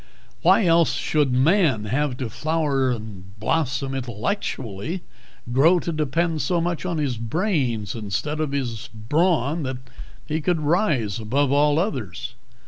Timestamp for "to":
2.29-2.35, 5.79-5.91